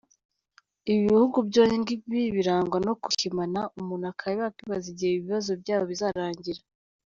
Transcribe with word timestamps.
Ibi 0.89 1.01
bihugu 1.09 1.37
byombi 1.49 1.93
birangwa 2.35 2.77
no 2.85 2.93
guhimana, 3.03 3.59
umuntu 3.79 4.05
akaba 4.11 4.31
yakwibaza 4.43 4.87
igihe 4.93 5.11
ibibazo 5.13 5.51
byabyo 5.61 5.87
bizarangirira 5.91 6.61